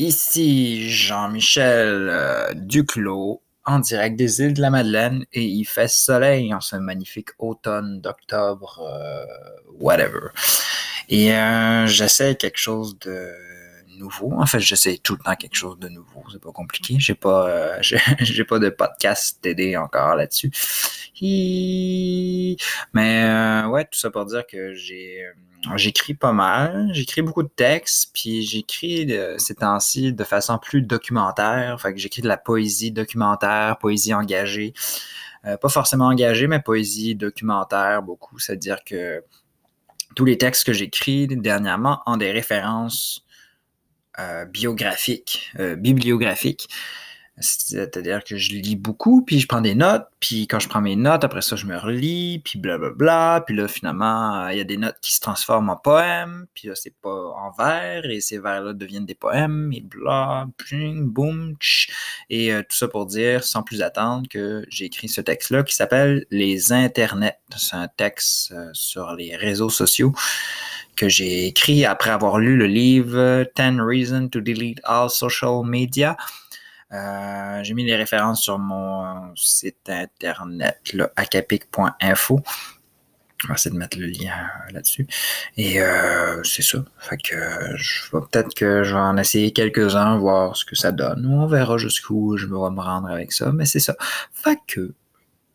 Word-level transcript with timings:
Ici 0.00 0.88
Jean-Michel 0.88 2.08
euh, 2.08 2.54
Duclos 2.54 3.42
en 3.64 3.80
direct 3.80 4.16
des 4.16 4.40
îles 4.40 4.54
de 4.54 4.60
la 4.60 4.70
Madeleine 4.70 5.24
et 5.32 5.42
il 5.42 5.64
fait 5.64 5.88
soleil 5.88 6.54
en 6.54 6.60
ce 6.60 6.76
magnifique 6.76 7.30
automne 7.40 8.00
d'octobre, 8.00 8.80
euh, 8.80 9.26
whatever. 9.80 10.28
Et 11.08 11.34
euh, 11.34 11.88
j'essaie 11.88 12.36
quelque 12.36 12.58
chose 12.58 12.96
de 13.00 13.32
nouveau. 13.98 14.32
En 14.34 14.46
fait, 14.46 14.60
j'essaie 14.60 14.98
tout 14.98 15.14
le 15.14 15.20
temps 15.22 15.34
quelque 15.34 15.56
chose 15.56 15.78
de 15.78 15.88
nouveau. 15.88 16.24
C'est 16.32 16.40
pas 16.40 16.52
compliqué. 16.52 16.96
J'ai 16.98 17.14
pas, 17.14 17.48
euh, 17.48 17.78
j'ai 18.20 18.44
pas 18.44 18.58
de 18.58 18.68
podcast 18.70 19.38
TD 19.42 19.76
encore 19.76 20.16
là-dessus. 20.16 20.50
Mais 22.94 23.24
euh, 23.24 23.66
ouais, 23.68 23.84
tout 23.84 23.98
ça 23.98 24.10
pour 24.10 24.24
dire 24.26 24.46
que 24.46 24.74
j'ai 24.74 25.24
j'écris 25.74 26.14
pas 26.14 26.32
mal, 26.32 26.88
j'écris 26.92 27.20
beaucoup 27.20 27.42
de 27.42 27.48
textes, 27.48 28.10
puis 28.14 28.42
j'écris 28.42 29.12
ces 29.38 29.56
temps-ci 29.56 30.12
de 30.12 30.24
façon 30.24 30.56
plus 30.58 30.82
documentaire. 30.82 31.80
Fait 31.80 31.92
que 31.92 31.98
j'écris 31.98 32.22
de 32.22 32.28
la 32.28 32.36
poésie 32.36 32.92
documentaire, 32.92 33.76
poésie 33.78 34.14
engagée. 34.14 34.72
Euh, 35.44 35.56
pas 35.56 35.68
forcément 35.68 36.06
engagée, 36.06 36.46
mais 36.46 36.60
poésie 36.60 37.14
documentaire 37.14 38.02
beaucoup. 38.02 38.38
C'est-à-dire 38.38 38.82
que 38.84 39.22
tous 40.14 40.24
les 40.24 40.38
textes 40.38 40.64
que 40.64 40.72
j'écris 40.72 41.26
dernièrement 41.26 42.02
ont 42.06 42.16
des 42.16 42.32
références 42.32 43.24
euh, 44.18 44.44
biographiques, 44.44 45.52
euh, 45.58 45.76
bibliographiques. 45.76 46.68
C'est-à-dire 47.40 48.24
que 48.24 48.36
je 48.36 48.50
lis 48.50 48.74
beaucoup, 48.74 49.22
puis 49.24 49.38
je 49.38 49.46
prends 49.46 49.60
des 49.60 49.76
notes, 49.76 50.08
puis 50.18 50.48
quand 50.48 50.58
je 50.58 50.68
prends 50.68 50.80
mes 50.80 50.96
notes, 50.96 51.22
après 51.22 51.40
ça, 51.40 51.54
je 51.54 51.66
me 51.66 51.76
relis, 51.76 52.40
puis 52.44 52.58
blablabla, 52.58 53.44
puis 53.46 53.54
là, 53.54 53.68
finalement, 53.68 54.48
il 54.48 54.58
y 54.58 54.60
a 54.60 54.64
des 54.64 54.76
notes 54.76 54.96
qui 55.00 55.12
se 55.12 55.20
transforment 55.20 55.70
en 55.70 55.76
poèmes, 55.76 56.46
puis 56.54 56.66
là, 56.66 56.74
c'est 56.74 56.94
pas 57.00 57.14
en 57.14 57.52
vers, 57.52 58.04
et 58.06 58.20
ces 58.20 58.40
vers-là 58.40 58.72
deviennent 58.72 59.06
des 59.06 59.14
poèmes, 59.14 59.72
et 59.72 59.82
bla, 59.82 60.48
boum, 60.72 61.54
et 62.28 62.52
euh, 62.52 62.62
tout 62.62 62.76
ça 62.76 62.88
pour 62.88 63.06
dire, 63.06 63.44
sans 63.44 63.62
plus 63.62 63.82
attendre, 63.82 64.28
que 64.28 64.64
j'ai 64.68 64.86
écrit 64.86 65.08
ce 65.08 65.20
texte-là 65.20 65.62
qui 65.62 65.76
s'appelle 65.76 66.26
Les 66.32 66.72
Internets. 66.72 67.38
C'est 67.56 67.76
un 67.76 67.86
texte 67.86 68.52
sur 68.72 69.14
les 69.14 69.36
réseaux 69.36 69.70
sociaux 69.70 70.12
que 70.98 71.08
j'ai 71.08 71.46
écrit 71.46 71.84
après 71.84 72.10
avoir 72.10 72.38
lu 72.38 72.56
le 72.56 72.66
livre 72.66 73.44
Ten 73.54 73.80
Reasons 73.80 74.28
to 74.28 74.40
Delete 74.40 74.80
All 74.84 75.08
Social 75.08 75.64
Media 75.64 76.16
euh, 76.92 77.62
j'ai 77.62 77.74
mis 77.74 77.84
les 77.84 77.96
références 77.96 78.42
sur 78.42 78.58
mon 78.58 79.34
site 79.36 79.88
internet, 79.88 80.78
acapic.info. 81.16 82.40
On 83.44 83.48
va 83.48 83.54
essayer 83.54 83.72
de 83.72 83.78
mettre 83.78 83.98
le 83.98 84.06
lien 84.06 84.32
euh, 84.32 84.72
là-dessus. 84.72 85.06
Et 85.56 85.80
euh, 85.80 86.42
c'est 86.44 86.62
ça. 86.62 86.78
Peut-être 87.08 88.54
que 88.54 88.82
je 88.82 88.94
vais 88.94 89.00
en 89.00 89.16
essayer 89.16 89.52
quelques-uns, 89.52 90.18
voir 90.18 90.56
ce 90.56 90.64
que 90.64 90.74
ça 90.74 90.90
donne. 90.90 91.26
On 91.26 91.46
verra 91.46 91.78
jusqu'où 91.78 92.36
je 92.36 92.46
vais 92.46 92.52
me 92.52 92.80
rendre 92.80 93.08
avec 93.08 93.32
ça. 93.32 93.52
Mais 93.52 93.66
c'est 93.66 93.80
ça. 93.80 93.94
Fait 94.32 94.58
que 94.66 94.92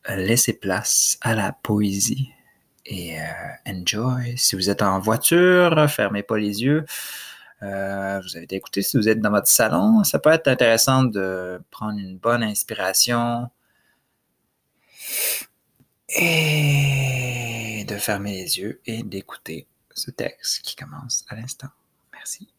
laissez 0.08 0.54
place 0.54 1.18
à 1.22 1.36
la 1.36 1.52
poésie 1.52 2.32
et 2.86 3.18
enjoy. 3.68 4.38
Si 4.38 4.56
vous 4.56 4.70
êtes 4.70 4.82
en 4.82 5.00
voiture, 5.00 5.90
fermez 5.90 6.24
pas 6.24 6.38
les 6.38 6.64
yeux. 6.64 6.86
Euh, 7.64 8.20
vous 8.22 8.36
avez 8.36 8.48
écouté 8.50 8.82
si 8.82 8.98
vous 8.98 9.08
êtes 9.08 9.22
dans 9.22 9.32
votre 9.32 9.48
salon. 9.48 10.04
Ça 10.04 10.20
peut 10.20 10.32
être 10.32 10.48
intéressant 10.48 11.04
de 11.04 11.62
prendre 11.72 11.98
une 11.98 12.18
bonne 12.18 12.44
inspiration 12.44 13.50
et 16.10 17.86
de 17.88 17.96
fermer 17.98 18.34
les 18.34 18.60
yeux 18.60 18.82
et 18.86 19.04
d'écouter 19.04 19.68
ce 19.94 20.12
texte 20.12 20.62
qui 20.62 20.76
commence 20.76 21.24
à 21.30 21.36
l'instant. 21.36 21.70
Merci. 22.12 22.50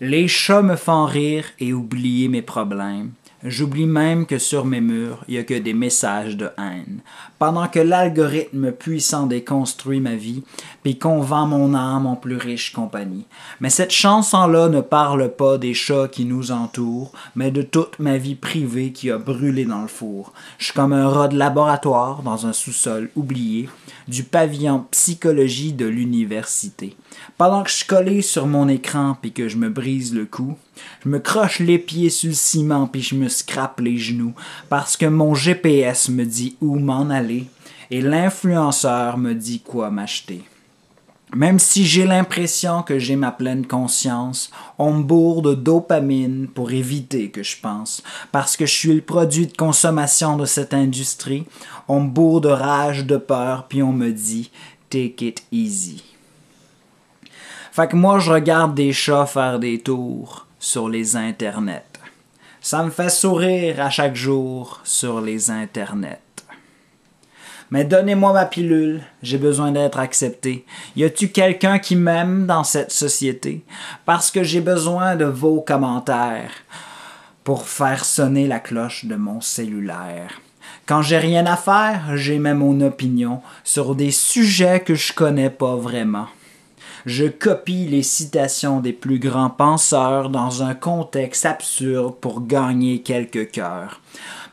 Les 0.00 0.26
chats 0.26 0.62
me 0.62 0.74
font 0.74 1.04
rire 1.04 1.44
et 1.60 1.72
oublier 1.72 2.26
mes 2.26 2.42
problèmes. 2.42 3.12
J'oublie 3.44 3.86
même 3.86 4.26
que 4.26 4.38
sur 4.38 4.64
mes 4.64 4.80
murs, 4.80 5.24
il 5.26 5.34
n'y 5.34 5.40
a 5.40 5.42
que 5.42 5.58
des 5.58 5.74
messages 5.74 6.36
de 6.36 6.50
haine. 6.58 7.00
Pendant 7.40 7.66
que 7.66 7.80
l'algorithme 7.80 8.70
puissant 8.70 9.26
déconstruit 9.26 9.98
ma 9.98 10.14
vie, 10.14 10.44
puis 10.84 10.96
qu'on 10.96 11.20
vend 11.20 11.46
mon 11.46 11.74
âme 11.74 12.06
en 12.06 12.14
plus 12.14 12.36
riche 12.36 12.72
compagnie. 12.72 13.26
Mais 13.60 13.70
cette 13.70 13.90
chanson-là 13.90 14.68
ne 14.68 14.80
parle 14.80 15.34
pas 15.34 15.58
des 15.58 15.74
chats 15.74 16.06
qui 16.06 16.24
nous 16.24 16.52
entourent, 16.52 17.12
mais 17.34 17.50
de 17.50 17.62
toute 17.62 17.98
ma 17.98 18.16
vie 18.16 18.36
privée 18.36 18.92
qui 18.92 19.10
a 19.10 19.18
brûlé 19.18 19.64
dans 19.64 19.82
le 19.82 19.88
four. 19.88 20.32
Je 20.58 20.66
suis 20.66 20.74
comme 20.74 20.92
un 20.92 21.08
rat 21.08 21.28
de 21.28 21.38
laboratoire 21.38 22.22
dans 22.22 22.46
un 22.46 22.52
sous-sol 22.52 23.10
oublié 23.16 23.68
du 24.06 24.22
pavillon 24.22 24.86
psychologie 24.90 25.72
de 25.72 25.86
l'université. 25.86 26.96
Pendant 27.38 27.62
que 27.62 27.70
je 27.70 27.76
suis 27.76 27.86
collé 27.86 28.22
sur 28.22 28.46
mon 28.46 28.68
écran 28.68 29.16
puis 29.20 29.32
que 29.32 29.48
je 29.48 29.56
me 29.56 29.68
brise 29.68 30.14
le 30.14 30.26
cou, 30.26 30.56
je 31.04 31.08
me 31.08 31.18
croche 31.18 31.58
les 31.60 31.78
pieds 31.78 32.10
sur 32.10 32.28
le 32.28 32.34
ciment 32.34 32.86
puis 32.86 33.02
je 33.02 33.14
me 33.14 33.28
scrape 33.32 33.80
les 33.80 33.98
genoux 33.98 34.34
parce 34.68 34.96
que 34.96 35.06
mon 35.06 35.34
GPS 35.34 36.08
me 36.08 36.24
dit 36.24 36.56
où 36.60 36.78
m'en 36.78 37.10
aller 37.10 37.46
et 37.90 38.00
l'influenceur 38.00 39.18
me 39.18 39.34
dit 39.34 39.60
quoi 39.60 39.90
m'acheter. 39.90 40.42
Même 41.34 41.58
si 41.58 41.86
j'ai 41.86 42.04
l'impression 42.04 42.82
que 42.82 42.98
j'ai 42.98 43.16
ma 43.16 43.32
pleine 43.32 43.66
conscience, 43.66 44.50
on 44.78 44.92
me 44.92 45.02
bourre 45.02 45.40
de 45.40 45.54
dopamine 45.54 46.46
pour 46.46 46.72
éviter 46.72 47.30
que 47.30 47.42
je 47.42 47.58
pense. 47.58 48.02
Parce 48.32 48.54
que 48.54 48.66
je 48.66 48.74
suis 48.74 48.94
le 48.94 49.00
produit 49.00 49.46
de 49.46 49.56
consommation 49.56 50.36
de 50.36 50.44
cette 50.44 50.74
industrie, 50.74 51.46
on 51.88 52.00
me 52.00 52.10
bourre 52.10 52.42
de 52.42 52.50
rage, 52.50 53.06
de 53.06 53.16
peur, 53.16 53.66
puis 53.66 53.82
on 53.82 53.92
me 53.92 54.10
dit 54.10 54.50
Take 54.90 55.26
it 55.26 55.42
easy. 55.50 56.04
Fait 57.72 57.88
que 57.88 57.96
moi, 57.96 58.18
je 58.18 58.30
regarde 58.30 58.74
des 58.74 58.92
chats 58.92 59.24
faire 59.24 59.58
des 59.58 59.78
tours 59.78 60.46
sur 60.58 60.90
les 60.90 61.16
internets. 61.16 61.91
Ça 62.64 62.84
me 62.84 62.90
fait 62.90 63.10
sourire 63.10 63.80
à 63.80 63.90
chaque 63.90 64.14
jour 64.14 64.78
sur 64.84 65.20
les 65.20 65.50
internets. 65.50 66.20
Mais 67.72 67.84
donnez-moi 67.84 68.32
ma 68.32 68.44
pilule, 68.44 69.02
j'ai 69.20 69.36
besoin 69.36 69.72
d'être 69.72 69.98
accepté. 69.98 70.64
Y 70.94 71.02
a-tu 71.02 71.30
quelqu'un 71.30 71.80
qui 71.80 71.96
m'aime 71.96 72.46
dans 72.46 72.62
cette 72.62 72.92
société? 72.92 73.64
Parce 74.04 74.30
que 74.30 74.44
j'ai 74.44 74.60
besoin 74.60 75.16
de 75.16 75.24
vos 75.24 75.60
commentaires 75.60 76.52
pour 77.42 77.66
faire 77.66 78.04
sonner 78.04 78.46
la 78.46 78.60
cloche 78.60 79.06
de 79.06 79.16
mon 79.16 79.40
cellulaire. 79.40 80.40
Quand 80.86 81.02
j'ai 81.02 81.18
rien 81.18 81.46
à 81.46 81.56
faire, 81.56 82.16
j'émets 82.16 82.54
mon 82.54 82.80
opinion 82.80 83.42
sur 83.64 83.96
des 83.96 84.12
sujets 84.12 84.78
que 84.78 84.94
je 84.94 85.12
connais 85.12 85.50
pas 85.50 85.74
vraiment. 85.74 86.28
Je 87.04 87.26
copie 87.26 87.86
les 87.86 88.02
citations 88.02 88.80
des 88.80 88.92
plus 88.92 89.18
grands 89.18 89.50
penseurs 89.50 90.28
dans 90.28 90.62
un 90.62 90.74
contexte 90.74 91.46
absurde 91.46 92.14
pour 92.20 92.46
gagner 92.46 93.02
quelques 93.02 93.50
cœurs. 93.50 94.00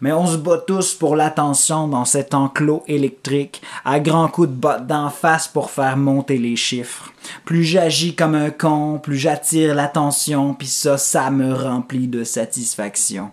Mais 0.01 0.13
on 0.13 0.25
se 0.25 0.37
bat 0.37 0.57
tous 0.57 0.93
pour 0.93 1.15
l'attention 1.15 1.87
dans 1.87 2.05
cet 2.05 2.33
enclos 2.33 2.83
électrique, 2.87 3.61
à 3.85 3.99
grands 3.99 4.29
coups 4.29 4.47
de 4.47 4.53
botte 4.53 4.87
d'en 4.87 5.09
face 5.09 5.47
pour 5.47 5.69
faire 5.69 5.97
monter 5.97 6.37
les 6.37 6.55
chiffres. 6.55 7.11
Plus 7.45 7.63
j'agis 7.63 8.15
comme 8.15 8.35
un 8.35 8.49
con, 8.49 8.99
plus 9.01 9.17
j'attire 9.17 9.75
l'attention, 9.75 10.53
puis 10.53 10.67
ça, 10.67 10.97
ça 10.97 11.29
me 11.29 11.53
remplit 11.53 12.07
de 12.07 12.23
satisfaction. 12.23 13.31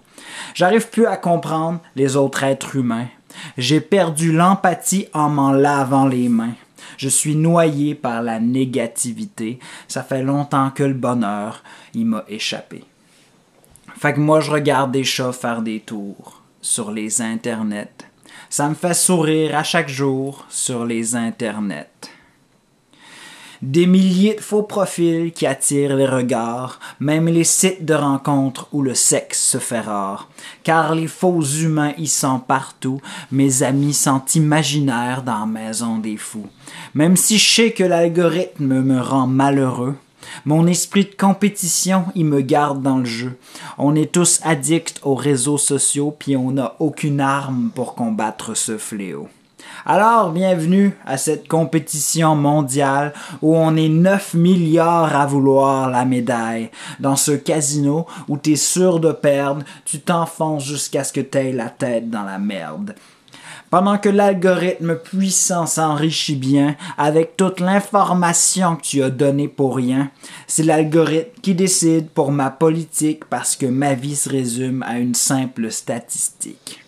J'arrive 0.55 0.91
plus 0.91 1.07
à 1.07 1.17
comprendre 1.17 1.79
les 1.95 2.17
autres 2.17 2.43
êtres 2.43 2.77
humains. 2.77 3.07
J'ai 3.57 3.81
perdu 3.81 4.33
l'empathie 4.33 5.09
en 5.13 5.29
m'en 5.29 5.53
lavant 5.53 6.07
les 6.07 6.29
mains. 6.29 6.55
Je 6.97 7.09
suis 7.09 7.37
noyé 7.37 7.95
par 7.95 8.23
la 8.23 8.41
négativité. 8.41 9.59
Ça 9.89 10.03
fait 10.03 10.23
longtemps 10.23 10.71
que 10.71 10.83
le 10.83 10.95
bonheur, 10.95 11.63
il 11.95 12.07
m'a 12.07 12.25
échappé. 12.29 12.85
Fait 13.97 14.13
que 14.13 14.21
moi, 14.21 14.41
je 14.41 14.51
regarde 14.51 14.93
des 14.93 15.05
chats 15.05 15.33
faire 15.33 15.63
des 15.63 15.81
tours 15.81 16.43
sur 16.61 16.91
les 16.91 17.23
internets. 17.23 17.89
Ça 18.51 18.69
me 18.69 18.75
fait 18.75 18.95
sourire 18.95 19.57
à 19.57 19.63
chaque 19.63 19.89
jour 19.89 20.45
sur 20.49 20.85
les 20.85 21.17
internets. 21.17 21.87
Des 23.63 23.87
milliers 23.87 24.35
de 24.35 24.41
faux 24.41 24.63
profils 24.63 25.33
qui 25.33 25.47
attirent 25.47 25.97
les 25.97 26.07
regards, 26.07 26.79
même 27.01 27.27
les 27.27 27.45
sites 27.45 27.85
de 27.85 27.95
rencontres 27.95 28.69
où 28.73 28.83
le 28.83 28.95
sexe 28.95 29.43
se 29.43 29.59
fait 29.59 29.81
rare. 29.81 30.29
Car 30.63 30.95
les 30.95 31.07
faux 31.07 31.41
humains 31.43 31.93
y 31.97 32.07
sont 32.07 32.39
partout, 32.39 33.01
mes 33.33 33.63
amis 33.63 33.95
sont 33.95 34.23
imaginaires 34.35 35.23
dans 35.23 35.47
Maison 35.47 35.99
des 35.99 36.17
Fous. 36.17 36.49
Même 36.95 37.17
si 37.17 37.39
je 37.39 37.55
sais 37.55 37.71
que 37.73 37.85
l'algorithme 37.85 38.81
me 38.81 39.01
rend 39.01 39.27
malheureux, 39.27 39.95
mon 40.45 40.67
esprit 40.67 41.05
de 41.05 41.15
compétition, 41.15 42.05
il 42.15 42.27
me 42.27 42.41
garde 42.41 42.83
dans 42.83 42.99
le 42.99 43.05
jeu. 43.05 43.39
On 43.79 43.95
est 43.95 44.13
tous 44.13 44.41
addicts 44.43 45.01
aux 45.03 45.15
réseaux 45.15 45.59
sociaux, 45.59 46.15
puis 46.17 46.37
on 46.37 46.53
n'a 46.53 46.75
aucune 46.79 47.21
arme 47.21 47.71
pour 47.75 47.95
combattre 47.95 48.57
ce 48.57 48.77
fléau. 48.77 49.29
Alors, 49.85 50.31
bienvenue 50.31 50.97
à 51.07 51.17
cette 51.17 51.49
compétition 51.49 52.35
mondiale 52.35 53.13
où 53.41 53.57
on 53.57 53.77
est 53.77 53.89
9 53.89 54.35
milliards 54.35 55.15
à 55.15 55.27
vouloir 55.27 55.91
la 55.91 56.05
médaille. 56.05 56.71
Dans 57.01 57.17
ce 57.17 57.33
casino 57.33 58.07
où 58.29 58.37
t'es 58.37 58.57
sûr 58.57 59.01
de 59.01 59.13
perdre, 59.13 59.63
tu 59.85 60.01
t'enfonces 60.01 60.65
jusqu'à 60.65 61.05
ce 61.05 61.13
que 61.13 61.21
t'aies 61.21 61.53
la 61.53 61.71
tête 61.71 62.11
dans 62.11 62.25
la 62.25 62.39
merde. 62.39 62.95
Pendant 63.71 63.99
que 63.99 64.09
l'algorithme 64.09 64.97
puissant 64.97 65.67
s'enrichit 65.67 66.37
bien 66.37 66.77
avec 66.99 67.37
toute 67.37 67.61
l'information 67.61 68.77
que 68.77 68.83
tu 68.83 69.03
as 69.03 69.11
donnée 69.11 69.49
pour 69.49 69.77
rien, 69.77 70.11
c'est 70.47 70.63
l'algorithme 70.63 71.41
qui 71.43 71.55
décide 71.55 72.09
pour 72.11 72.31
ma 72.31 72.51
politique 72.51 73.25
parce 73.25 73.57
que 73.57 73.67
ma 73.67 73.95
vie 73.95 74.17
se 74.17 74.29
résume 74.29 74.85
à 74.85 74.99
une 74.99 75.15
simple 75.15 75.71
statistique. 75.73 76.86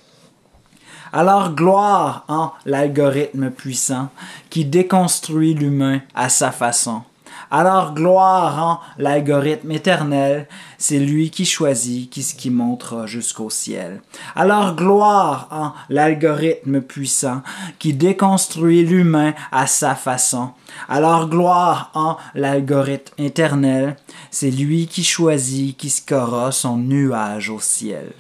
Alors 1.13 1.55
gloire 1.55 2.25
en 2.29 2.53
l'algorithme 2.67 3.51
puissant 3.51 4.09
qui 4.51 4.65
déconstruit 4.65 5.55
l'humain 5.55 6.01
à 6.15 6.29
sa 6.29 6.51
façon. 6.51 7.03
Alors 7.51 7.95
gloire 7.95 8.63
en 8.63 8.81
l'algorithme 9.03 9.71
éternel, 9.73 10.47
c'est 10.77 10.99
lui 10.99 11.31
qui 11.31 11.47
choisit 11.47 12.11
qui 12.11 12.23
ce 12.23 12.35
qui 12.35 12.51
montera 12.51 13.07
jusqu'au 13.07 13.49
ciel. 13.49 14.03
Alors 14.37 14.77
gloire 14.77 15.49
en 15.51 15.73
l'algorithme 15.89 16.83
puissant 16.83 17.41
qui 17.79 17.95
déconstruit 17.95 18.85
l'humain 18.85 19.33
à 19.51 19.67
sa 19.67 19.95
façon. 19.95 20.51
Alors 20.91 21.29
gloire 21.29 21.91
en 21.95 22.19
l'algorithme 22.35 23.15
éternel, 23.23 23.97
c'est 24.31 24.51
lui 24.51 24.87
qui 24.87 25.03
choisit 25.03 25.77
qui 25.77 25.89
scorera 25.89 26.53
son 26.53 26.77
nuage 26.77 27.49
au 27.49 27.61
ciel. 27.61 28.13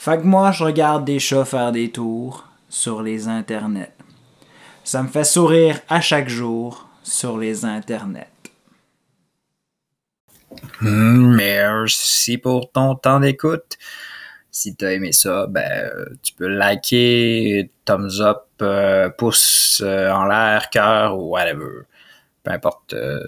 Fait 0.00 0.16
que 0.16 0.22
moi, 0.22 0.50
je 0.50 0.64
regarde 0.64 1.04
des 1.04 1.18
chats 1.18 1.44
faire 1.44 1.72
des 1.72 1.90
tours 1.92 2.48
sur 2.70 3.02
les 3.02 3.28
internets. 3.28 3.92
Ça 4.82 5.02
me 5.02 5.08
fait 5.08 5.24
sourire 5.24 5.78
à 5.90 6.00
chaque 6.00 6.30
jour 6.30 6.88
sur 7.02 7.36
les 7.36 7.66
internets. 7.66 8.32
Merci 10.80 12.38
pour 12.38 12.72
ton 12.72 12.94
temps 12.94 13.20
d'écoute. 13.20 13.76
Si 14.50 14.74
t'as 14.74 14.92
aimé 14.92 15.12
ça, 15.12 15.46
ben 15.46 15.92
tu 16.22 16.32
peux 16.32 16.48
liker, 16.48 17.70
thumbs 17.84 18.22
up, 18.22 18.44
euh, 18.62 19.10
pouce 19.10 19.82
euh, 19.84 20.10
en 20.10 20.24
l'air, 20.24 20.70
cœur 20.70 21.18
ou 21.18 21.32
whatever. 21.32 21.82
Peu 22.42 22.52
importe 22.52 22.94
euh, 22.94 23.22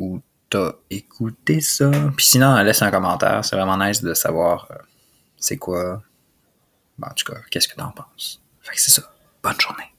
où 0.00 0.20
t'as 0.50 0.72
écouté 0.90 1.60
ça. 1.60 1.92
Puis 2.16 2.26
sinon, 2.26 2.56
laisse 2.64 2.82
un 2.82 2.90
commentaire. 2.90 3.44
C'est 3.44 3.54
vraiment 3.54 3.78
nice 3.78 4.02
de 4.02 4.14
savoir 4.14 4.66
c'est 5.36 5.58
quoi 5.58 6.02
en 7.02 7.14
tout 7.14 7.32
cas, 7.32 7.40
qu'est-ce 7.50 7.68
que 7.68 7.76
t'en 7.76 7.90
penses? 7.90 8.42
Fait 8.62 8.74
que 8.74 8.80
c'est 8.80 8.90
ça. 8.90 9.12
Bonne 9.42 9.60
journée. 9.60 9.92